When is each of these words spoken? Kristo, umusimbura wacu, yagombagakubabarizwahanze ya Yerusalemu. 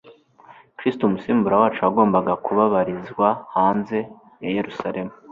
Kristo, 0.77 1.01
umusimbura 1.05 1.59
wacu, 1.61 1.79
yagombagakubabarizwahanze 1.85 3.97
ya 4.43 4.49
Yerusalemu. 4.57 5.13